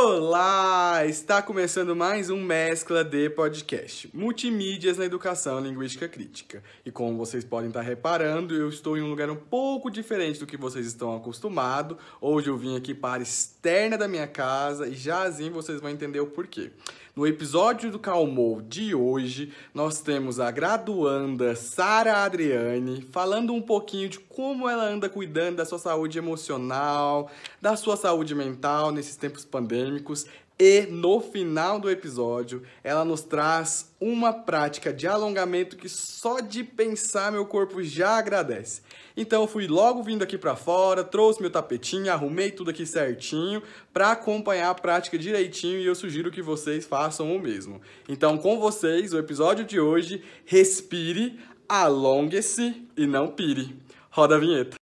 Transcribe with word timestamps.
Olá! 0.00 1.04
Está 1.06 1.42
começando 1.42 1.96
mais 1.96 2.30
um 2.30 2.40
Mescla 2.40 3.02
de 3.02 3.28
Podcast, 3.30 4.08
Multimídias 4.14 4.96
na 4.96 5.04
Educação 5.04 5.58
Linguística 5.58 6.08
Crítica. 6.08 6.62
E 6.86 6.92
como 6.92 7.18
vocês 7.18 7.44
podem 7.44 7.66
estar 7.66 7.80
reparando, 7.80 8.54
eu 8.54 8.68
estou 8.68 8.96
em 8.96 9.02
um 9.02 9.10
lugar 9.10 9.28
um 9.28 9.34
pouco 9.34 9.90
diferente 9.90 10.38
do 10.38 10.46
que 10.46 10.56
vocês 10.56 10.86
estão 10.86 11.16
acostumados. 11.16 11.98
Hoje 12.20 12.48
eu 12.48 12.56
vim 12.56 12.76
aqui 12.76 12.94
para 12.94 13.20
a 13.20 13.24
externa 13.24 13.98
da 13.98 14.06
minha 14.06 14.28
casa 14.28 14.86
e 14.86 14.94
já 14.94 15.24
assim 15.24 15.50
vocês 15.50 15.80
vão 15.80 15.90
entender 15.90 16.20
o 16.20 16.28
porquê. 16.28 16.70
No 17.16 17.26
episódio 17.26 17.90
do 17.90 17.98
Calmou 17.98 18.60
de 18.62 18.94
hoje, 18.94 19.52
nós 19.74 20.00
temos 20.00 20.38
a 20.38 20.50
graduanda 20.50 21.56
Sara 21.56 22.24
Adriane 22.24 23.02
falando 23.10 23.52
um 23.52 23.60
pouquinho 23.60 24.08
de 24.08 24.20
como 24.20 24.68
ela 24.68 24.84
anda 24.84 25.08
cuidando 25.08 25.56
da 25.56 25.64
sua 25.64 25.78
saúde 25.78 26.18
emocional, 26.18 27.30
da 27.60 27.76
sua 27.76 27.96
saúde 27.96 28.34
mental 28.34 28.92
nesses 28.92 29.16
tempos 29.16 29.44
pandêmicos. 29.44 30.26
E 30.60 30.86
no 30.90 31.20
final 31.20 31.78
do 31.78 31.88
episódio, 31.88 32.64
ela 32.82 33.04
nos 33.04 33.20
traz 33.22 33.92
uma 34.00 34.32
prática 34.32 34.92
de 34.92 35.06
alongamento 35.06 35.76
que 35.76 35.88
só 35.88 36.40
de 36.40 36.64
pensar 36.64 37.30
meu 37.30 37.46
corpo 37.46 37.80
já 37.80 38.18
agradece. 38.18 38.82
Então 39.16 39.46
fui 39.46 39.68
logo 39.68 40.02
vindo 40.02 40.24
aqui 40.24 40.36
para 40.36 40.56
fora, 40.56 41.04
trouxe 41.04 41.40
meu 41.40 41.50
tapetinho, 41.50 42.12
arrumei 42.12 42.50
tudo 42.50 42.70
aqui 42.70 42.84
certinho 42.84 43.62
para 43.92 44.10
acompanhar 44.10 44.70
a 44.70 44.74
prática 44.74 45.16
direitinho 45.16 45.78
e 45.78 45.86
eu 45.86 45.94
sugiro 45.94 46.30
que 46.30 46.42
vocês 46.42 46.84
façam 46.84 47.34
o 47.36 47.40
mesmo. 47.40 47.80
Então 48.08 48.36
com 48.36 48.58
vocês, 48.58 49.12
o 49.12 49.18
episódio 49.18 49.64
de 49.64 49.78
hoje, 49.78 50.24
respire, 50.44 51.38
alongue-se 51.68 52.82
e 52.96 53.06
não 53.06 53.28
pire. 53.28 53.76
Roda 54.10 54.34
a 54.34 54.38
vinheta. 54.38 54.77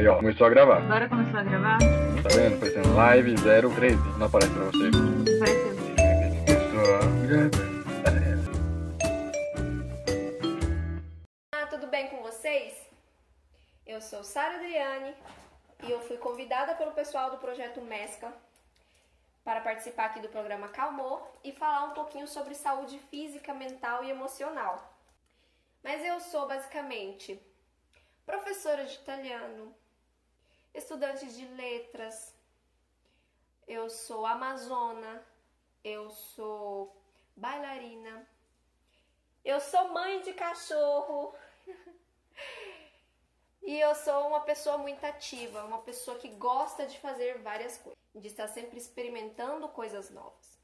Aí 0.00 0.08
ó, 0.08 0.16
começou 0.16 0.46
a 0.46 0.50
gravar. 0.50 0.78
Agora 0.78 1.06
começou 1.10 1.40
a 1.40 1.42
gravar? 1.42 1.78
Tá 1.78 2.28
vendo? 2.34 2.56
Aparecendo 2.56 2.94
live 2.94 3.34
013. 3.34 3.96
Não 4.18 4.26
aparece 4.26 4.50
pra 4.54 4.64
você. 4.64 4.88
Apareceu. 5.36 5.76
Começou 6.46 6.94
a 6.94 7.00
gravar. 7.26 7.60
Olá, 11.54 11.66
tudo 11.66 11.86
bem 11.88 12.08
com 12.08 12.22
vocês? 12.22 12.72
Eu 13.86 14.00
sou 14.00 14.24
Sara 14.24 14.54
Adriane 14.54 15.14
e 15.82 15.90
eu 15.90 16.00
fui 16.00 16.16
convidada 16.16 16.74
pelo 16.76 16.92
pessoal 16.92 17.30
do 17.32 17.36
projeto 17.36 17.82
Mescla 17.82 18.32
para 19.44 19.60
participar 19.60 20.06
aqui 20.06 20.20
do 20.20 20.30
programa 20.30 20.68
Calmor 20.68 21.28
e 21.44 21.52
falar 21.52 21.84
um 21.84 21.90
pouquinho 21.90 22.26
sobre 22.26 22.54
saúde 22.54 22.98
física, 23.10 23.52
mental 23.52 24.02
e 24.02 24.08
emocional. 24.10 24.96
Mas 25.84 26.02
eu 26.02 26.18
sou 26.20 26.48
basicamente 26.48 27.38
professora 28.24 28.86
de 28.86 28.94
italiano, 28.94 29.74
estudante 30.74 31.26
de 31.26 31.46
letras, 31.48 32.34
eu 33.66 33.88
sou 33.88 34.26
amazona, 34.26 35.24
eu 35.82 36.10
sou 36.10 36.96
bailarina, 37.36 38.28
eu 39.44 39.60
sou 39.60 39.88
mãe 39.88 40.20
de 40.22 40.32
cachorro. 40.32 41.34
E 43.62 43.78
eu 43.78 43.94
sou 43.94 44.26
uma 44.26 44.40
pessoa 44.40 44.78
muito 44.78 45.04
ativa, 45.04 45.62
uma 45.64 45.82
pessoa 45.82 46.18
que 46.18 46.28
gosta 46.28 46.86
de 46.86 46.98
fazer 46.98 47.38
várias 47.42 47.76
coisas, 47.76 48.02
de 48.14 48.26
estar 48.26 48.48
sempre 48.48 48.78
experimentando 48.78 49.68
coisas 49.68 50.08
novas. 50.08 50.59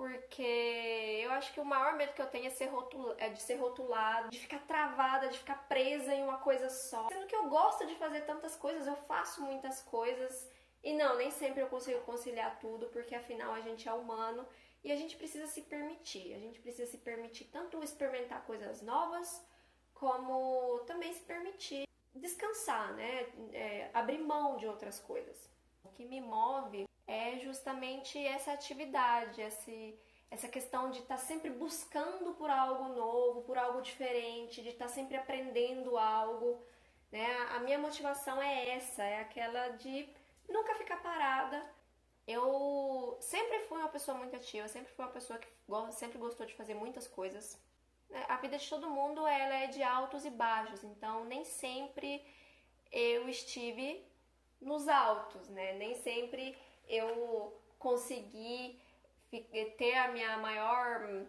Porque 0.00 1.20
eu 1.22 1.30
acho 1.32 1.52
que 1.52 1.60
o 1.60 1.64
maior 1.64 1.94
medo 1.94 2.14
que 2.14 2.22
eu 2.22 2.26
tenho 2.26 2.46
é, 2.46 2.50
ser 2.50 2.68
rotul... 2.68 3.14
é 3.18 3.28
de 3.28 3.42
ser 3.42 3.56
rotulada, 3.56 4.30
de 4.30 4.38
ficar 4.38 4.60
travada, 4.60 5.28
de 5.28 5.36
ficar 5.36 5.68
presa 5.68 6.14
em 6.14 6.24
uma 6.24 6.38
coisa 6.38 6.70
só. 6.70 7.06
Sendo 7.10 7.26
que 7.26 7.36
eu 7.36 7.50
gosto 7.50 7.86
de 7.86 7.94
fazer 7.96 8.22
tantas 8.22 8.56
coisas, 8.56 8.86
eu 8.86 8.96
faço 8.96 9.42
muitas 9.42 9.82
coisas. 9.82 10.50
E 10.82 10.94
não, 10.94 11.18
nem 11.18 11.30
sempre 11.30 11.60
eu 11.60 11.68
consigo 11.68 12.00
conciliar 12.00 12.58
tudo, 12.58 12.86
porque 12.86 13.14
afinal 13.14 13.52
a 13.52 13.60
gente 13.60 13.86
é 13.86 13.92
humano 13.92 14.48
e 14.82 14.90
a 14.90 14.96
gente 14.96 15.18
precisa 15.18 15.46
se 15.46 15.60
permitir. 15.60 16.32
A 16.32 16.38
gente 16.38 16.60
precisa 16.60 16.90
se 16.90 16.96
permitir 16.96 17.44
tanto 17.52 17.84
experimentar 17.84 18.46
coisas 18.46 18.80
novas, 18.80 19.46
como 19.92 20.78
também 20.86 21.12
se 21.12 21.20
permitir 21.24 21.86
descansar, 22.14 22.94
né? 22.94 23.26
É, 23.52 23.90
abrir 23.92 24.16
mão 24.16 24.56
de 24.56 24.66
outras 24.66 24.98
coisas. 24.98 25.36
O 25.84 25.90
que 25.90 26.06
me 26.06 26.22
move 26.22 26.88
é 27.10 27.38
justamente 27.38 28.18
essa 28.24 28.52
atividade, 28.52 29.40
esse, 29.40 29.98
essa 30.30 30.48
questão 30.48 30.90
de 30.90 31.00
estar 31.00 31.16
tá 31.16 31.20
sempre 31.20 31.50
buscando 31.50 32.34
por 32.34 32.48
algo 32.48 32.88
novo, 32.94 33.42
por 33.42 33.58
algo 33.58 33.80
diferente, 33.82 34.62
de 34.62 34.70
estar 34.70 34.86
tá 34.86 34.90
sempre 34.90 35.16
aprendendo 35.16 35.98
algo. 35.98 36.62
Né? 37.10 37.26
A 37.56 37.58
minha 37.60 37.78
motivação 37.78 38.40
é 38.40 38.70
essa, 38.76 39.02
é 39.02 39.20
aquela 39.20 39.70
de 39.70 40.08
nunca 40.48 40.74
ficar 40.76 41.02
parada. 41.02 41.58
Eu 42.26 43.16
sempre 43.20 43.60
fui 43.60 43.78
uma 43.78 43.88
pessoa 43.88 44.16
muito 44.16 44.36
ativa, 44.36 44.68
sempre 44.68 44.92
fui 44.92 45.04
uma 45.04 45.10
pessoa 45.10 45.38
que 45.38 45.48
sempre 45.92 46.18
gostou 46.18 46.46
de 46.46 46.54
fazer 46.54 46.74
muitas 46.74 47.08
coisas 47.08 47.58
a 48.28 48.36
vida 48.36 48.58
de 48.58 48.68
todo 48.68 48.90
mundo 48.90 49.26
ela 49.26 49.54
é 49.54 49.66
de 49.68 49.82
altos 49.82 50.24
e 50.24 50.30
baixos, 50.30 50.82
então 50.84 51.24
nem 51.24 51.44
sempre 51.44 52.24
eu 52.90 53.28
estive 53.28 54.04
nos 54.60 54.88
altos, 54.88 55.48
né? 55.48 55.74
Nem 55.74 55.94
sempre 55.94 56.56
eu 56.90 57.56
consegui 57.78 58.78
ter 59.78 59.94
a 59.94 60.08
minha 60.08 60.36
maior 60.38 61.26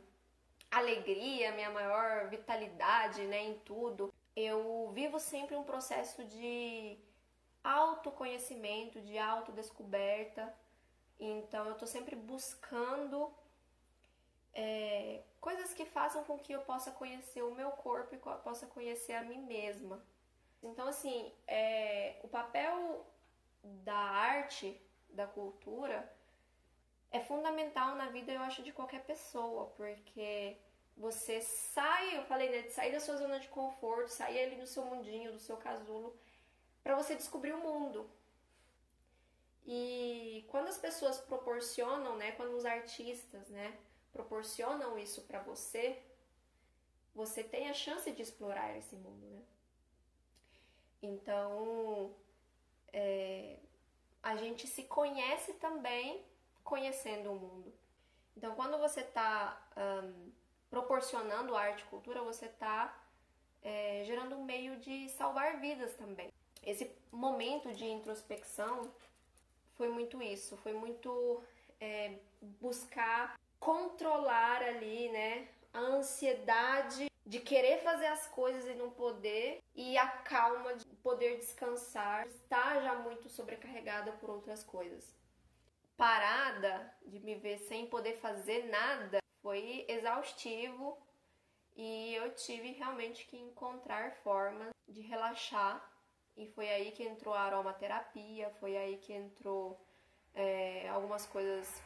alegria, 0.69 1.49
a 1.49 1.55
minha 1.55 1.69
maior 1.69 2.27
vitalidade, 2.29 3.21
né, 3.27 3.43
em 3.43 3.59
tudo. 3.59 4.13
Eu 4.35 4.91
vivo 4.93 5.19
sempre 5.19 5.55
um 5.55 5.63
processo 5.63 6.23
de 6.25 6.97
autoconhecimento, 7.63 8.99
de 9.01 9.17
autodescoberta. 9.17 10.53
Então 11.19 11.67
eu 11.67 11.75
tô 11.75 11.85
sempre 11.85 12.15
buscando 12.15 13.31
é, 14.53 15.21
coisas 15.39 15.73
que 15.73 15.85
façam 15.85 16.23
com 16.23 16.39
que 16.39 16.53
eu 16.53 16.61
possa 16.61 16.91
conhecer 16.91 17.43
o 17.43 17.53
meu 17.53 17.71
corpo 17.71 18.15
e 18.15 18.17
possa 18.17 18.65
conhecer 18.65 19.13
a 19.13 19.23
mim 19.23 19.41
mesma. 19.43 20.03
Então, 20.63 20.87
assim, 20.87 21.31
é, 21.47 22.19
o 22.23 22.27
papel 22.27 23.05
da 23.63 23.95
arte, 23.95 24.79
da 25.13 25.27
cultura, 25.27 26.11
é 27.11 27.19
fundamental 27.19 27.95
na 27.95 28.09
vida, 28.09 28.31
eu 28.31 28.41
acho, 28.41 28.63
de 28.63 28.71
qualquer 28.71 29.03
pessoa, 29.03 29.67
porque 29.77 30.57
você 30.95 31.41
sai, 31.41 32.17
eu 32.17 32.23
falei, 32.23 32.49
né, 32.49 32.61
de 32.63 32.71
sair 32.71 32.91
da 32.91 32.99
sua 32.99 33.17
zona 33.17 33.39
de 33.39 33.47
conforto, 33.49 34.09
sair 34.09 34.43
ali 34.43 34.55
do 34.55 34.67
seu 34.67 34.85
mundinho, 34.85 35.31
do 35.31 35.39
seu 35.39 35.57
casulo, 35.57 36.15
para 36.83 36.95
você 36.95 37.15
descobrir 37.15 37.53
o 37.53 37.57
mundo. 37.57 38.09
E 39.65 40.45
quando 40.49 40.67
as 40.67 40.77
pessoas 40.77 41.19
proporcionam, 41.19 42.15
né, 42.17 42.31
quando 42.31 42.55
os 42.55 42.65
artistas, 42.65 43.49
né, 43.49 43.77
proporcionam 44.11 44.97
isso 44.97 45.21
para 45.23 45.39
você, 45.41 46.01
você 47.13 47.43
tem 47.43 47.69
a 47.69 47.73
chance 47.73 48.09
de 48.11 48.21
explorar 48.21 48.77
esse 48.77 48.95
mundo, 48.95 49.25
né? 49.27 49.41
Então, 51.01 52.15
é, 52.93 53.57
a 54.23 54.35
gente 54.35 54.67
se 54.67 54.83
conhece 54.83 55.53
também 55.53 56.23
conhecendo 56.63 57.31
o 57.31 57.39
mundo. 57.39 57.73
Então, 58.35 58.55
quando 58.55 58.77
você 58.77 59.01
está 59.01 59.61
um, 59.77 60.31
proporcionando 60.69 61.55
arte 61.55 61.81
e 61.81 61.87
cultura, 61.87 62.21
você 62.21 62.45
está 62.45 62.97
é, 63.61 64.03
gerando 64.05 64.35
um 64.35 64.43
meio 64.43 64.77
de 64.77 65.09
salvar 65.09 65.59
vidas 65.59 65.93
também. 65.95 66.31
Esse 66.63 66.91
momento 67.11 67.73
de 67.73 67.85
introspecção 67.85 68.91
foi 69.75 69.89
muito 69.89 70.21
isso, 70.21 70.55
foi 70.57 70.73
muito 70.73 71.43
é, 71.79 72.19
buscar 72.59 73.39
controlar 73.59 74.61
ali, 74.63 75.09
né, 75.09 75.47
a 75.73 75.79
ansiedade 75.79 77.10
de 77.31 77.39
querer 77.39 77.81
fazer 77.81 78.07
as 78.07 78.27
coisas 78.27 78.65
e 78.65 78.73
não 78.73 78.91
poder 78.91 79.63
e 79.73 79.97
a 79.97 80.05
calma 80.05 80.75
de 80.75 80.85
poder 80.97 81.37
descansar, 81.37 82.27
estar 82.27 82.81
já 82.81 82.95
muito 82.95 83.29
sobrecarregada 83.29 84.11
por 84.11 84.29
outras 84.29 84.65
coisas. 84.65 85.15
Parada 85.95 86.93
de 87.05 87.21
me 87.21 87.35
ver 87.35 87.57
sem 87.59 87.87
poder 87.87 88.17
fazer 88.17 88.65
nada 88.65 89.19
foi 89.41 89.85
exaustivo 89.87 91.01
e 91.73 92.13
eu 92.15 92.35
tive 92.35 92.73
realmente 92.73 93.25
que 93.25 93.37
encontrar 93.37 94.11
formas 94.17 94.73
de 94.85 94.99
relaxar 94.99 95.81
e 96.35 96.47
foi 96.47 96.67
aí 96.67 96.91
que 96.91 97.03
entrou 97.03 97.33
a 97.33 97.43
aromaterapia, 97.43 98.49
foi 98.59 98.75
aí 98.75 98.97
que 98.97 99.13
entrou 99.13 99.81
é, 100.33 100.89
algumas 100.89 101.25
coisas 101.25 101.81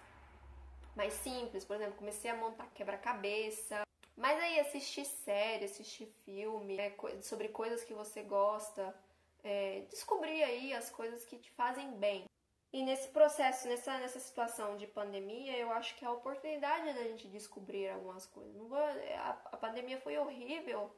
mais 0.95 1.13
simples, 1.13 1.63
por 1.63 1.75
exemplo, 1.75 1.98
comecei 1.98 2.31
a 2.31 2.36
montar 2.36 2.65
quebra-cabeça. 2.74 3.86
Mas 4.15 4.39
aí 4.39 4.59
assistir 4.59 5.06
série, 5.06 5.65
assistir 5.65 6.07
filme, 6.23 6.77
né, 6.77 6.94
sobre 7.21 7.50
coisas 7.50 7.83
que 7.83 7.94
você 7.94 8.23
gosta, 8.23 8.95
é, 9.44 9.81
descobrir 9.89 10.41
aí 10.44 10.73
as 10.73 10.89
coisas 10.89 11.25
que 11.25 11.38
te 11.38 11.51
fazem 11.51 11.91
bem. 11.97 12.25
E 12.71 12.83
nesse 12.83 13.09
processo, 13.09 13.67
nessa, 13.67 13.97
nessa 14.00 14.19
situação 14.19 14.77
de 14.77 14.88
pandemia, 14.88 15.57
eu 15.57 15.71
acho 15.71 15.95
que 15.95 16.03
é 16.03 16.07
a 16.07 16.12
oportunidade 16.12 16.94
da 16.94 17.03
gente 17.03 17.27
descobrir 17.27 17.89
algumas 17.89 18.25
coisas. 18.25 18.56
Não 18.56 18.67
vou, 18.67 18.77
a, 18.77 19.29
a 19.51 19.57
pandemia 19.57 20.00
foi 20.00 20.17
horrível, 20.17 20.94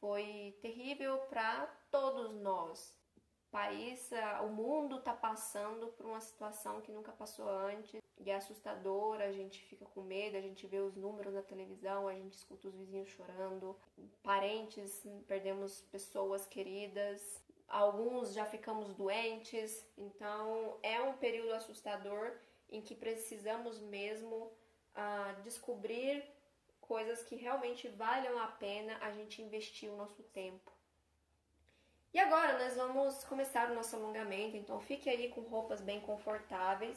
foi 0.00 0.56
terrível 0.60 1.18
para 1.28 1.66
todos 1.90 2.34
nós. 2.40 2.96
O 3.48 3.50
país, 3.50 4.10
o 4.42 4.48
mundo 4.48 4.98
está 4.98 5.12
passando 5.12 5.88
por 5.88 6.06
uma 6.06 6.20
situação 6.20 6.80
que 6.80 6.90
nunca 6.90 7.12
passou 7.12 7.48
antes 7.48 8.03
e 8.26 8.30
é 8.30 8.36
assustadora. 8.36 9.24
A 9.24 9.32
gente 9.32 9.62
fica 9.64 9.84
com 9.86 10.02
medo, 10.02 10.36
a 10.36 10.40
gente 10.40 10.66
vê 10.66 10.78
os 10.78 10.96
números 10.96 11.34
na 11.34 11.42
televisão, 11.42 12.08
a 12.08 12.14
gente 12.14 12.34
escuta 12.34 12.68
os 12.68 12.74
vizinhos 12.74 13.08
chorando, 13.08 13.76
parentes, 14.22 15.06
perdemos 15.26 15.80
pessoas 15.92 16.46
queridas, 16.46 17.42
alguns 17.68 18.32
já 18.32 18.44
ficamos 18.44 18.94
doentes. 18.94 19.86
Então 19.96 20.78
é 20.82 21.00
um 21.00 21.14
período 21.14 21.52
assustador 21.52 22.32
em 22.70 22.80
que 22.80 22.94
precisamos 22.94 23.78
mesmo 23.80 24.36
uh, 24.36 25.42
descobrir 25.42 26.24
coisas 26.80 27.22
que 27.22 27.36
realmente 27.36 27.88
valham 27.88 28.38
a 28.38 28.46
pena 28.46 28.98
a 29.00 29.10
gente 29.10 29.40
investir 29.40 29.90
o 29.90 29.96
nosso 29.96 30.22
tempo. 30.22 30.72
E 32.12 32.18
agora 32.18 32.58
nós 32.58 32.76
vamos 32.76 33.24
começar 33.24 33.70
o 33.70 33.74
nosso 33.74 33.96
alongamento, 33.96 34.56
então 34.56 34.78
fique 34.80 35.10
aí 35.10 35.30
com 35.30 35.40
roupas 35.40 35.80
bem 35.80 36.00
confortáveis. 36.00 36.96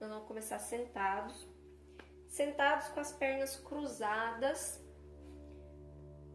Nós 0.00 0.10
vamos 0.10 0.26
começar 0.26 0.58
sentados. 0.58 1.48
Sentados 2.28 2.88
com 2.88 3.00
as 3.00 3.12
pernas 3.12 3.56
cruzadas. 3.56 4.84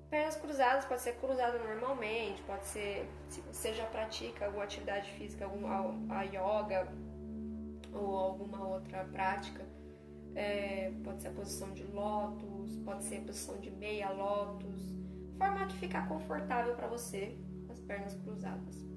Pernas 0.09 0.35
cruzadas 0.35 0.85
pode 0.85 1.01
ser 1.01 1.15
cruzada 1.17 1.57
normalmente, 1.59 2.41
pode 2.43 2.65
ser 2.65 3.07
se 3.29 3.39
você 3.41 3.73
já 3.73 3.85
pratica 3.85 4.45
alguma 4.45 4.65
atividade 4.65 5.09
física, 5.11 5.45
alguma 5.45 5.93
a 6.13 6.23
yoga 6.23 6.85
ou 7.93 8.17
alguma 8.17 8.67
outra 8.67 9.05
prática 9.05 9.65
é, 10.35 10.91
pode 11.03 11.21
ser 11.21 11.29
a 11.29 11.31
posição 11.31 11.71
de 11.73 11.83
lótus, 11.83 12.77
pode 12.77 13.03
ser 13.03 13.17
a 13.17 13.21
posição 13.21 13.57
de 13.59 13.71
meia 13.71 14.09
lótus, 14.11 14.93
forma 15.37 15.67
que 15.67 15.77
ficar 15.77 16.07
confortável 16.07 16.75
para 16.75 16.87
você, 16.87 17.37
as 17.69 17.79
pernas 17.79 18.15
cruzadas. 18.15 18.90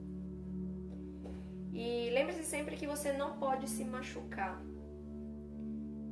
E 1.74 2.08
lembre-se 2.10 2.44
sempre 2.44 2.76
que 2.76 2.86
você 2.86 3.12
não 3.12 3.36
pode 3.36 3.68
se 3.68 3.84
machucar. 3.84 4.62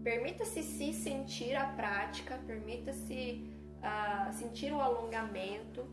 Permita-se 0.02 0.60
se 0.60 0.92
sentir 0.92 1.54
a 1.54 1.66
prática, 1.66 2.36
permita-se 2.44 3.48
uh, 3.78 4.32
sentir 4.32 4.72
o 4.72 4.80
alongamento, 4.80 5.86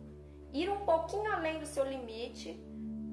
ir 0.52 0.72
um 0.72 0.80
pouquinho 0.80 1.32
além 1.32 1.60
do 1.60 1.68
seu 1.68 1.86
limite, 1.88 2.60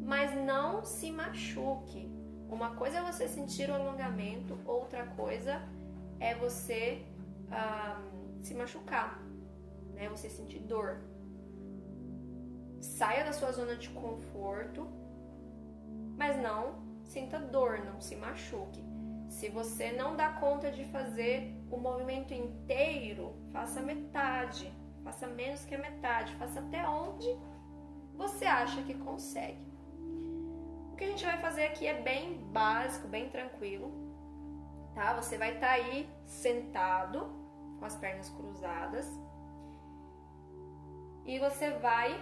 mas 0.03 0.35
não 0.35 0.83
se 0.83 1.11
machuque. 1.11 2.11
Uma 2.49 2.75
coisa 2.75 2.99
é 2.99 3.03
você 3.03 3.29
sentir 3.29 3.69
o 3.69 3.75
alongamento, 3.75 4.59
outra 4.65 5.05
coisa 5.09 5.61
é 6.19 6.35
você 6.35 7.05
um, 7.51 8.43
se 8.43 8.55
machucar, 8.55 9.21
né? 9.95 10.09
Você 10.09 10.31
sentir 10.31 10.61
dor. 10.61 11.03
Saia 12.81 13.25
da 13.25 13.33
sua 13.33 13.53
zona 13.53 13.77
de 13.77 13.91
conforto, 13.91 14.89
mas 16.17 16.41
não 16.41 16.85
sinta 17.05 17.39
dor, 17.39 17.85
não 17.85 18.01
se 18.01 18.17
machuque. 18.17 18.85
Se 19.29 19.49
você 19.49 19.93
não 19.93 20.17
dá 20.17 20.31
conta 20.31 20.71
de 20.71 20.85
fazer 20.87 21.55
o 21.71 21.77
movimento 21.77 22.33
inteiro, 22.33 23.35
faça 23.53 23.81
metade, 23.81 24.73
faça 25.05 25.27
menos 25.27 25.65
que 25.65 25.75
a 25.75 25.79
metade, 25.79 26.35
faça 26.37 26.61
até 26.61 26.89
onde 26.89 27.29
você 28.15 28.45
acha 28.45 28.83
que 28.83 28.95
consegue. 28.95 29.67
O 30.93 30.97
que 30.97 31.05
a 31.05 31.09
gente 31.09 31.25
vai 31.25 31.39
fazer 31.39 31.67
aqui 31.67 31.87
é 31.87 32.01
bem 32.01 32.39
básico, 32.53 33.07
bem 33.07 33.29
tranquilo 33.29 34.07
tá? 34.97 35.13
Você 35.13 35.37
vai 35.37 35.55
estar 35.55 35.69
tá 35.69 35.73
aí 35.75 36.09
sentado, 36.25 37.31
com 37.79 37.85
as 37.85 37.95
pernas 37.95 38.31
cruzadas, 38.31 39.07
e 41.27 41.39
você 41.39 41.71
vai 41.73 42.19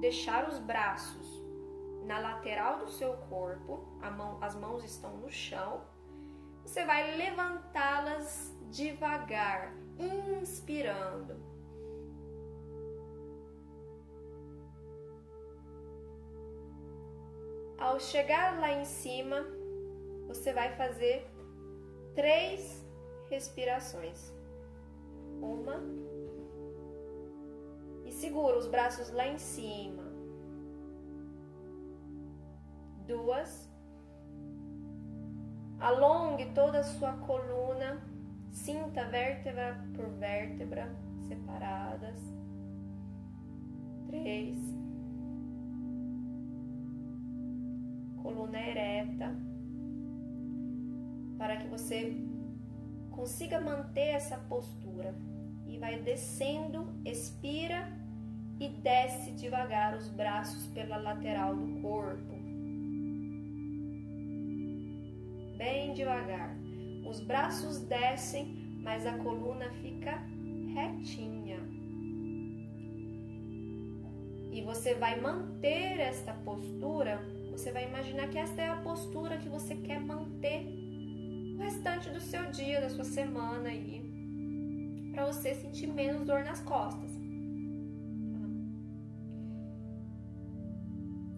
deixar 0.00 0.48
os 0.48 0.58
braços 0.58 1.39
na 2.04 2.18
lateral 2.18 2.78
do 2.78 2.88
seu 2.90 3.14
corpo, 3.28 3.86
mão, 4.16 4.38
as 4.40 4.54
mãos 4.54 4.84
estão 4.84 5.16
no 5.16 5.30
chão. 5.30 5.82
Você 6.62 6.84
vai 6.84 7.16
levantá-las 7.16 8.56
devagar, 8.70 9.74
inspirando. 9.98 11.36
Ao 17.78 17.98
chegar 17.98 18.60
lá 18.60 18.72
em 18.72 18.84
cima, 18.84 19.46
você 20.26 20.52
vai 20.52 20.76
fazer 20.76 21.26
três 22.14 22.86
respirações. 23.30 24.32
Uma. 25.40 25.80
E 28.04 28.12
segura 28.12 28.58
os 28.58 28.66
braços 28.66 29.10
lá 29.10 29.26
em 29.26 29.38
cima. 29.38 30.09
Duas. 33.10 33.68
Alongue 35.80 36.52
toda 36.54 36.78
a 36.78 36.84
sua 36.84 37.12
coluna. 37.14 38.00
Sinta 38.52 39.04
vértebra 39.08 39.84
por 39.96 40.08
vértebra 40.10 40.88
separadas. 41.26 42.20
Três. 44.06 44.58
Coluna 48.22 48.60
ereta 48.60 49.34
para 51.36 51.56
que 51.56 51.66
você 51.66 52.16
consiga 53.10 53.60
manter 53.60 54.14
essa 54.14 54.36
postura. 54.36 55.16
E 55.66 55.78
vai 55.78 55.98
descendo, 56.00 56.86
expira 57.04 57.88
e 58.60 58.68
desce 58.68 59.32
devagar 59.32 59.96
os 59.96 60.08
braços 60.08 60.66
pela 60.68 60.96
lateral 60.96 61.56
do 61.56 61.80
corpo. 61.80 62.39
Devagar. 65.94 66.56
Os 67.04 67.20
braços 67.20 67.80
descem, 67.80 68.78
mas 68.82 69.04
a 69.04 69.18
coluna 69.18 69.70
fica 69.82 70.22
retinha. 70.72 71.58
E 74.52 74.62
você 74.62 74.94
vai 74.94 75.20
manter 75.20 75.98
esta 75.98 76.32
postura. 76.32 77.20
Você 77.50 77.72
vai 77.72 77.88
imaginar 77.88 78.28
que 78.28 78.38
esta 78.38 78.62
é 78.62 78.68
a 78.68 78.76
postura 78.76 79.38
que 79.38 79.48
você 79.48 79.74
quer 79.76 80.00
manter 80.00 80.66
o 81.56 81.58
restante 81.58 82.08
do 82.10 82.20
seu 82.20 82.50
dia, 82.50 82.80
da 82.80 82.88
sua 82.88 83.04
semana 83.04 83.68
aí, 83.68 84.00
para 85.12 85.26
você 85.26 85.54
sentir 85.54 85.88
menos 85.88 86.24
dor 86.24 86.44
nas 86.44 86.60
costas. 86.60 87.10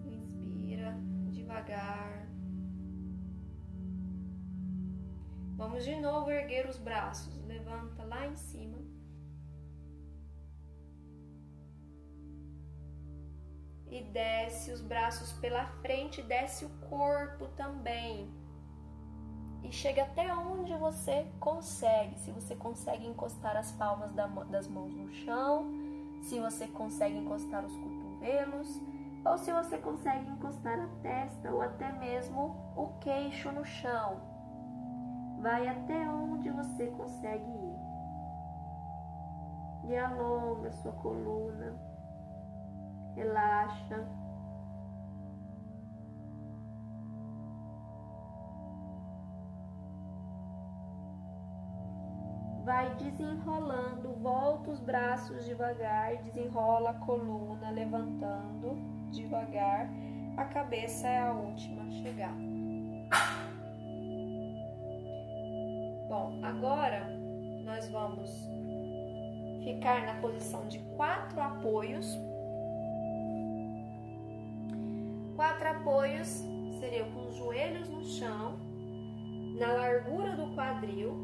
Inspira 0.04 0.97
devagar. 1.30 2.12
Vamos 5.83 5.97
de 5.97 6.01
novo 6.01 6.31
erguer 6.31 6.69
os 6.69 6.79
braços. 6.79 7.35
Levanta 7.45 8.05
lá 8.05 8.25
em 8.29 8.37
cima. 8.37 8.79
E 13.89 14.01
desce 14.05 14.71
os 14.71 14.81
braços 14.81 15.33
pela 15.33 15.67
frente, 15.83 16.23
desce 16.23 16.65
o 16.65 16.71
corpo 16.89 17.49
também 17.57 18.31
e 19.65 19.73
chega 19.73 20.05
até 20.05 20.33
onde 20.33 20.73
você 20.75 21.27
consegue. 21.41 22.17
Se 22.21 22.31
você 22.31 22.55
consegue 22.55 23.05
encostar 23.05 23.57
as 23.57 23.73
palmas 23.73 24.12
das 24.12 24.69
mãos 24.69 24.95
no 24.95 25.12
chão, 25.12 25.69
se 26.23 26.39
você 26.39 26.69
consegue 26.69 27.17
encostar 27.17 27.65
os 27.65 27.77
cotovelos, 27.77 28.81
ou 29.25 29.37
se 29.37 29.53
você 29.53 29.79
consegue 29.79 30.31
encostar 30.31 30.79
a 30.79 30.87
testa 31.03 31.51
ou 31.51 31.61
até 31.61 31.91
mesmo 31.93 32.57
o 32.77 32.87
queixo 33.01 33.51
no 33.51 33.65
chão. 33.65 34.32
Vai 35.42 35.66
até 35.66 36.08
onde 36.08 36.49
você 36.50 36.87
consegue 36.87 37.50
ir. 37.50 37.78
E 39.88 39.96
alonga 39.96 40.70
sua 40.70 40.92
coluna. 40.92 41.75
Relaxa. 43.16 44.06
vai 52.64 52.94
desenrolando, 52.94 54.14
volta 54.20 54.70
os 54.70 54.78
braços 54.78 55.44
devagar, 55.44 56.16
desenrola 56.22 56.90
a 56.90 56.94
coluna, 56.94 57.70
levantando 57.70 58.76
devagar. 59.11 59.90
A 60.37 60.44
cabeça 60.44 61.08
é 61.08 61.18
a 61.18 61.32
última 61.32 61.82
a 61.82 61.90
chegar. 61.90 62.51
Bom, 66.12 66.38
agora 66.42 67.09
nós 67.64 67.88
vamos 67.88 68.31
ficar 69.64 70.04
na 70.04 70.21
posição 70.21 70.69
de 70.69 70.78
quatro 70.95 71.40
apoios. 71.40 72.07
Quatro 75.35 75.71
apoios 75.71 76.28
seriam 76.78 77.11
com 77.12 77.28
os 77.28 77.37
joelhos 77.37 77.88
no 77.88 78.04
chão, 78.04 78.59
na 79.59 79.73
largura 79.73 80.37
do 80.37 80.54
quadril 80.54 81.16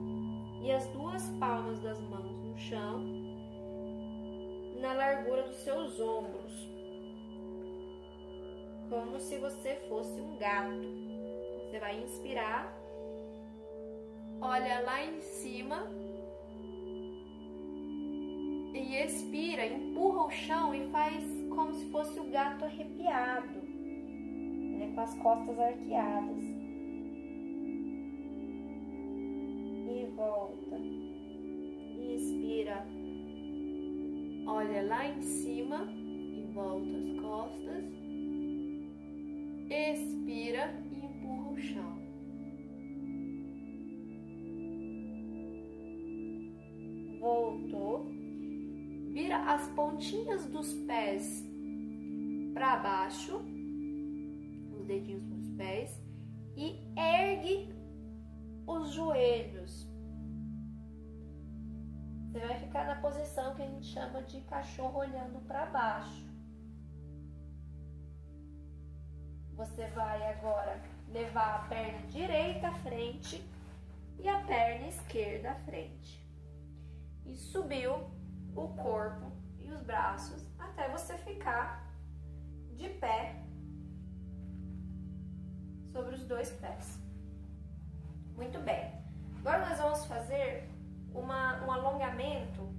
e 0.63 0.73
as 0.73 0.87
duas 0.87 1.23
palmas 1.39 1.79
das 1.81 2.01
mãos 2.01 2.43
no 2.43 2.57
chão, 2.57 3.05
na 4.81 4.95
largura 4.95 5.43
dos 5.43 5.57
seus 5.57 6.01
ombros, 6.01 6.67
como 8.89 9.21
se 9.21 9.37
você 9.37 9.75
fosse 9.87 10.19
um 10.19 10.39
gato. 10.39 10.81
Você 11.61 11.79
vai 11.79 12.03
inspirar, 12.03 12.78
olha 14.41 14.81
lá 14.81 15.05
em 15.05 15.21
cima 15.21 15.87
e 18.75 18.97
expira, 19.05 19.67
empurra 19.67 20.27
o 20.27 20.31
chão 20.31 20.75
e 20.75 20.89
faz 20.91 21.25
como 21.55 21.73
se 21.75 21.91
fosse 21.91 22.19
o 22.21 22.31
gato 22.31 22.65
arrepiado, 22.65 23.61
né, 23.61 24.93
com 24.95 25.01
as 25.01 25.15
costas 25.19 25.59
arqueadas. 25.59 26.45
E 29.91 30.07
volta. 30.15 30.77
E 30.79 32.15
expira. 32.15 32.87
Olha 34.47 34.83
lá 34.83 35.09
em 35.09 35.21
cima 35.23 35.89
e 35.91 36.47
volta 36.53 36.97
as 36.97 37.21
costas. 37.21 37.85
Expira 39.69 40.83
e 40.93 41.05
empurra 41.05 41.51
o 41.51 41.59
chão. 41.59 41.98
As 49.49 49.67
pontinhas 49.69 50.45
dos 50.45 50.75
pés 50.87 51.43
para 52.53 52.77
baixo, 52.77 53.41
os 54.75 54.85
dedinhos 54.85 55.25
dos 55.25 55.49
pés, 55.57 55.99
e 56.55 56.79
ergue 56.95 57.75
os 58.67 58.91
joelhos. 58.91 59.89
Você 62.27 62.41
vai 62.41 62.59
ficar 62.59 62.85
na 62.89 62.97
posição 62.97 63.55
que 63.55 63.63
a 63.63 63.67
gente 63.67 63.87
chama 63.87 64.23
de 64.25 64.43
cachorro 64.43 64.99
olhando 64.99 65.41
para 65.47 65.65
baixo. 65.65 66.29
Você 69.55 69.87
vai 69.89 70.31
agora 70.31 70.79
levar 71.09 71.55
a 71.55 71.69
perna 71.69 72.07
direita 72.09 72.69
à 72.69 72.75
frente 72.81 73.43
e 74.19 74.29
a 74.29 74.45
perna 74.45 74.89
esquerda 74.89 75.53
à 75.53 75.55
frente. 75.61 76.23
E 77.25 77.35
subiu 77.35 77.95
o 78.55 78.69
corpo 78.77 79.38
os 79.73 79.83
braços 79.83 80.47
até 80.59 80.89
você 80.89 81.17
ficar 81.19 81.87
de 82.75 82.89
pé 82.89 83.43
sobre 85.93 86.15
os 86.15 86.25
dois 86.25 86.51
pés. 86.53 87.01
Muito 88.37 88.61
bem. 88.61 88.93
Agora 89.41 89.69
nós 89.69 89.79
vamos 89.79 90.05
fazer 90.07 90.69
uma, 91.13 91.65
um 91.65 91.73
alongamento, 91.73 92.73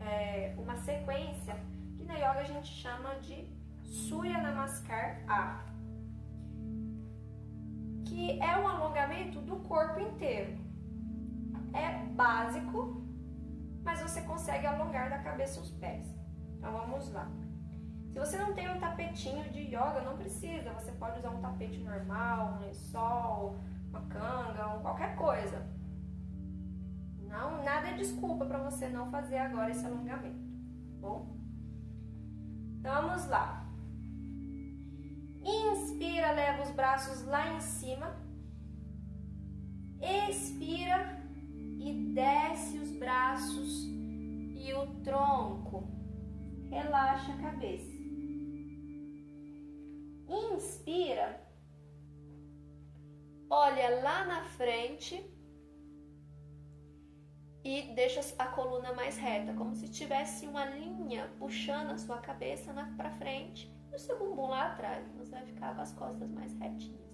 é, 0.00 0.54
uma 0.58 0.76
sequência 0.76 1.54
que 1.96 2.04
na 2.04 2.14
yoga 2.14 2.40
a 2.40 2.44
gente 2.44 2.68
chama 2.68 3.14
de 3.20 3.48
Surya 3.82 4.40
Namaskar 4.40 5.22
A, 5.28 5.64
que 8.04 8.40
é 8.40 8.58
um 8.58 8.66
alongamento 8.66 9.40
do 9.40 9.56
corpo 9.56 10.00
inteiro. 10.00 10.58
É 11.72 12.04
básico, 12.14 13.03
mas 13.84 14.00
você 14.00 14.22
consegue 14.22 14.66
alongar 14.66 15.10
da 15.10 15.18
cabeça 15.18 15.60
os 15.60 15.70
pés. 15.72 16.06
Então 16.56 16.72
vamos 16.72 17.12
lá. 17.12 17.30
Se 18.10 18.18
você 18.18 18.38
não 18.38 18.54
tem 18.54 18.70
um 18.70 18.78
tapetinho 18.78 19.44
de 19.50 19.60
yoga, 19.60 20.00
não 20.02 20.16
precisa. 20.16 20.72
Você 20.72 20.92
pode 20.92 21.18
usar 21.18 21.30
um 21.30 21.40
tapete 21.40 21.78
normal, 21.78 22.54
um 22.54 22.60
lençol, 22.60 23.56
uma 23.90 24.00
canga, 24.02 24.78
qualquer 24.80 25.14
coisa. 25.16 25.66
Não, 27.28 27.62
nada 27.64 27.88
é 27.88 27.94
desculpa 27.94 28.46
para 28.46 28.58
você 28.58 28.88
não 28.88 29.10
fazer 29.10 29.38
agora 29.38 29.70
esse 29.70 29.84
alongamento. 29.84 30.38
Tá 30.38 31.00
bom, 31.00 31.36
então 32.78 33.08
vamos 33.08 33.26
lá. 33.26 33.66
Inspira, 35.42 36.32
leva 36.32 36.62
os 36.62 36.70
braços 36.70 37.24
lá 37.24 37.52
em 37.54 37.60
cima. 37.60 38.14
Expira 40.28 41.23
e 41.84 41.92
desce 42.14 42.78
os 42.78 42.90
braços 42.92 43.84
e 43.84 44.72
o 44.72 44.86
tronco. 45.02 45.86
Relaxa 46.70 47.30
a 47.34 47.36
cabeça. 47.36 47.94
Inspira. 50.26 51.44
Olha 53.50 54.02
lá 54.02 54.24
na 54.24 54.44
frente 54.44 55.30
e 57.62 57.94
deixa 57.94 58.20
a 58.38 58.46
coluna 58.46 58.94
mais 58.94 59.18
reta, 59.18 59.52
como 59.52 59.74
se 59.74 59.88
tivesse 59.90 60.46
uma 60.46 60.64
linha 60.64 61.30
puxando 61.38 61.90
a 61.90 61.98
sua 61.98 62.18
cabeça 62.18 62.72
para 62.96 63.10
frente 63.10 63.70
e 63.92 63.94
o 63.94 63.98
seu 63.98 64.18
bumbum 64.18 64.48
lá 64.48 64.72
atrás. 64.72 65.06
Você 65.18 65.32
vai 65.32 65.44
ficar 65.44 65.74
com 65.74 65.82
as 65.82 65.92
costas 65.92 66.30
mais 66.30 66.54
retinhas. 66.54 67.04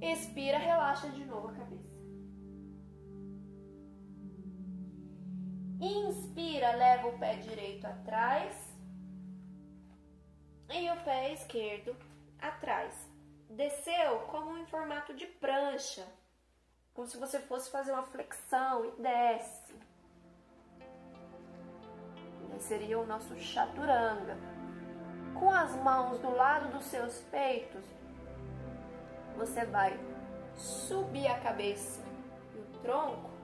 Expira, 0.00 0.58
relaxa 0.58 1.08
de 1.10 1.24
novo 1.24 1.48
a 1.48 1.52
cabeça. 1.52 1.87
Inspira, 5.80 6.74
leva 6.74 7.06
o 7.06 7.18
pé 7.18 7.36
direito 7.36 7.86
atrás 7.86 8.52
e 10.68 10.90
o 10.90 10.96
pé 11.04 11.32
esquerdo 11.32 11.94
atrás. 12.40 13.08
Desceu 13.48 14.18
como 14.26 14.58
em 14.58 14.66
formato 14.66 15.14
de 15.14 15.26
prancha, 15.26 16.04
como 16.92 17.06
se 17.06 17.16
você 17.16 17.38
fosse 17.38 17.70
fazer 17.70 17.92
uma 17.92 18.02
flexão 18.02 18.84
e 18.86 18.90
desce. 19.00 19.74
Esse 22.56 22.66
seria 22.66 22.98
o 22.98 23.06
nosso 23.06 23.38
chaturanga. 23.38 24.36
Com 25.38 25.50
as 25.50 25.76
mãos 25.76 26.18
do 26.18 26.30
lado 26.34 26.72
dos 26.72 26.86
seus 26.86 27.20
peitos, 27.30 27.84
você 29.36 29.64
vai 29.64 29.96
subir 30.56 31.28
a 31.28 31.38
cabeça 31.38 32.02
e 32.52 32.58
o 32.58 32.80
tronco 32.82 33.37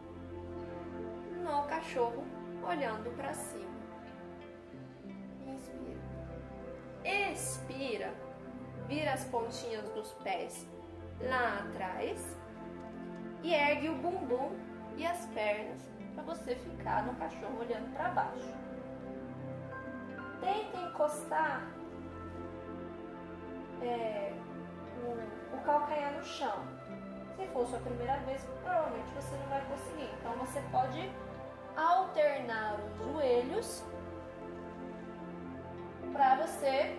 no 1.45 1.63
cachorro 1.65 2.25
olhando 2.67 3.15
para 3.17 3.35
cima. 3.35 3.75
Expira, 7.05 8.15
vira 8.89 9.13
as 9.13 9.25
pontinhas 9.25 9.87
dos 9.91 10.13
pés 10.25 10.67
lá 11.21 11.59
atrás 11.69 12.37
e 13.43 13.53
ergue 13.53 13.91
o 13.91 13.97
bumbum 13.97 14.57
e 14.97 15.07
as 15.07 15.27
pernas 15.27 15.83
para 16.15 16.25
você 16.25 16.55
ficar 16.55 17.05
no 17.05 17.15
cachorro 17.17 17.59
olhando 17.61 17.93
para 17.95 18.09
baixo. 18.09 18.55
Tenta 20.41 20.79
encostar 20.79 21.69
é, 23.83 24.33
o, 25.03 25.57
o 25.57 25.61
calcanhar 25.63 26.15
no 26.15 26.25
chão. 26.25 26.59
Se 27.37 27.47
for 27.49 27.67
sua 27.67 27.81
primeira 27.81 28.17
vez, 28.21 28.47
provavelmente 28.63 29.11
você 29.15 29.37
não 29.37 29.47
vai 29.49 29.65
conseguir. 29.67 30.11
Então 30.21 30.33
você 30.39 30.61
pode 30.71 31.11
alternar 31.76 32.78
os 32.81 32.97
joelhos 32.99 33.85
para 36.12 36.37
você 36.37 36.97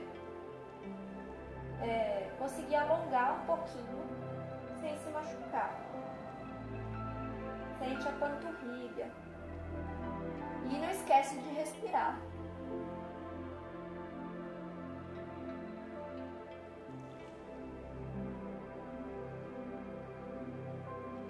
é, 1.82 2.30
conseguir 2.38 2.76
alongar 2.76 3.42
um 3.42 3.46
pouquinho 3.46 4.04
sem 4.80 4.98
se 4.98 5.10
machucar. 5.10 5.80
Sente 7.80 8.08
a 8.08 8.12
panturrilha. 8.14 9.12
E 10.70 10.78
não 10.78 10.90
esquece 10.90 11.40
de 11.40 11.50
respirar. 11.54 12.20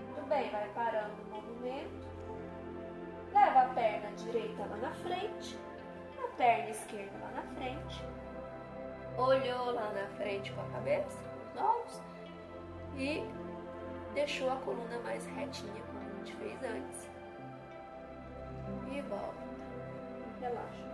Muito 0.06 0.30
bem, 0.30 0.50
vai 0.50 0.70
parando 0.70 1.14
o 1.22 1.36
movimento. 1.36 2.05
A 3.76 3.82
perna 3.82 4.10
direita 4.16 4.66
lá 4.66 4.78
na 4.78 4.92
frente 4.92 5.58
perna 6.38 6.70
esquerda 6.70 7.18
lá 7.22 7.32
na 7.32 7.42
frente, 7.56 8.04
olhou 9.18 9.74
lá 9.74 9.92
na 9.94 10.08
frente 10.18 10.52
com 10.52 10.62
a 10.62 10.66
cabeça, 10.66 11.18
os 11.54 11.62
olhos, 11.62 12.02
e 12.98 13.24
deixou 14.14 14.52
a 14.52 14.56
coluna 14.58 15.00
mais 15.00 15.26
retinha, 15.28 15.82
como 15.88 16.00
a 16.00 16.18
gente 16.18 16.36
fez 16.36 16.64
antes. 16.64 17.10
E 18.92 19.02
volta. 19.02 19.46
Relaxa. 20.42 20.86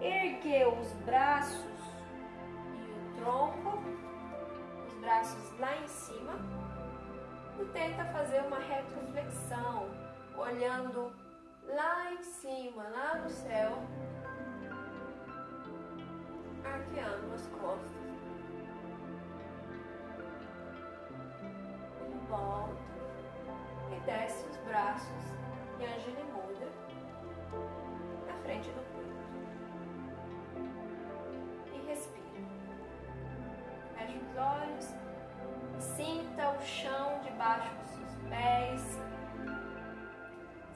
Ergueu 0.00 0.78
os 0.78 0.92
braços 1.04 1.80
e 2.74 3.20
o 3.20 3.22
tronco, 3.22 3.78
os 4.86 4.94
braços 4.94 5.58
lá 5.58 5.76
em 5.76 5.88
cima, 5.88 6.34
e 7.60 7.64
tenta 7.66 8.04
fazer 8.06 8.40
uma 8.40 8.58
retroflexão, 8.58 10.09
olhando 10.36 11.12
lá 11.66 12.12
em 12.12 12.22
cima, 12.22 12.82
lá 12.88 13.16
no 13.16 13.30
céu, 13.30 13.78
arqueando 16.64 17.34
as 17.34 17.46
costas. 17.48 18.00
Volta 22.28 22.76
e 23.90 24.00
desce 24.06 24.46
os 24.46 24.56
braços 24.58 25.24
e 25.80 25.84
Angele 25.84 26.24
muda 26.32 26.68
na 28.26 28.34
frente 28.42 28.70
do 28.70 28.82
peito. 28.92 29.20
E 31.74 31.86
respira. 31.88 32.20
Fecha 33.96 34.18
os 34.18 34.36
olhos, 34.36 34.94
sinta 35.78 36.50
o 36.50 36.60
chão 36.60 37.20
debaixo 37.24 37.74
dos 37.76 37.90
seus 37.90 38.14
pés. 38.28 39.19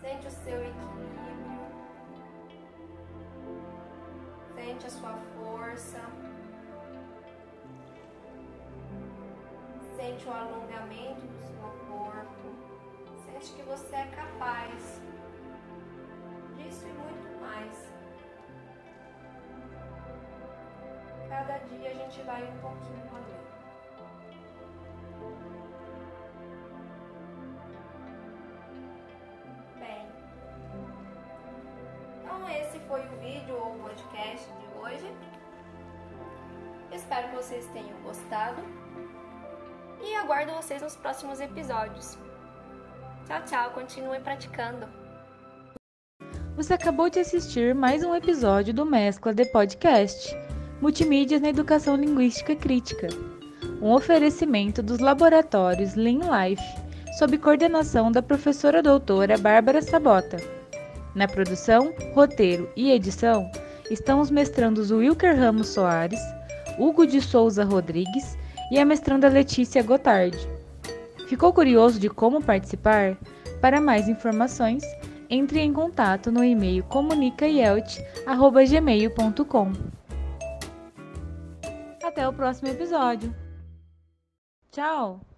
Sente 0.04 0.26
o 0.26 0.30
seu 0.30 0.62
equilíbrio. 0.62 1.60
Sente 4.54 4.86
a 4.86 4.90
sua 4.90 5.16
força. 5.34 5.98
Sente 9.96 10.28
o 10.28 10.30
alongamento 10.30 11.26
do 11.26 11.40
seu 11.40 11.70
corpo. 11.88 12.48
Sente 13.24 13.54
que 13.54 13.62
você 13.62 13.96
é 13.96 14.06
capaz 14.08 15.00
disso 16.54 16.84
e 16.86 16.92
muito 16.92 17.40
mais. 17.40 17.94
Cada 21.30 21.56
dia 21.60 21.90
a 21.90 21.94
gente 21.94 22.20
vai 22.24 22.44
um 22.46 22.58
pouquinho 22.58 23.08
além. 23.10 23.43
Espero 37.14 37.28
que 37.28 37.36
vocês 37.36 37.66
tenham 37.72 37.96
gostado 38.02 38.60
e 40.02 40.16
aguardo 40.16 40.50
vocês 40.54 40.82
nos 40.82 40.96
próximos 40.96 41.40
episódios. 41.40 42.18
Tchau, 43.24 43.40
tchau, 43.44 43.70
continuem 43.70 44.20
praticando. 44.20 44.88
Você 46.56 46.74
acabou 46.74 47.08
de 47.08 47.20
assistir 47.20 47.72
mais 47.72 48.02
um 48.02 48.16
episódio 48.16 48.74
do 48.74 48.84
Mescla 48.84 49.32
de 49.32 49.44
Podcast, 49.52 50.36
Multimídias 50.80 51.40
na 51.40 51.50
Educação 51.50 51.94
Linguística 51.94 52.56
Crítica, 52.56 53.06
um 53.80 53.92
oferecimento 53.92 54.82
dos 54.82 54.98
laboratórios 54.98 55.94
Lean 55.94 56.18
Life, 56.18 56.64
sob 57.16 57.38
coordenação 57.38 58.10
da 58.10 58.22
professora 58.22 58.82
doutora 58.82 59.38
Bárbara 59.38 59.80
Sabota. 59.80 60.38
Na 61.14 61.28
produção, 61.28 61.94
roteiro 62.12 62.68
e 62.74 62.90
edição 62.90 63.48
estão 63.88 64.18
os 64.18 64.32
mestrandos 64.32 64.90
Wilker 64.90 65.38
Ramos 65.38 65.68
Soares, 65.68 66.18
Hugo 66.78 67.06
de 67.06 67.20
Souza 67.20 67.64
Rodrigues 67.64 68.38
e 68.70 68.78
a 68.78 68.84
mestranda 68.84 69.28
Letícia 69.28 69.82
Gotardi. 69.82 70.38
Ficou 71.26 71.52
curioso 71.52 71.98
de 71.98 72.08
como 72.08 72.40
participar? 72.42 73.18
Para 73.60 73.80
mais 73.80 74.08
informações, 74.08 74.84
entre 75.28 75.58
em 75.60 75.72
contato 75.72 76.30
no 76.30 76.44
e-mail 76.44 76.84
comunicaielt.gmail.com. 76.84 79.72
Até 82.02 82.28
o 82.28 82.32
próximo 82.32 82.68
episódio. 82.68 83.34
Tchau! 84.70 85.33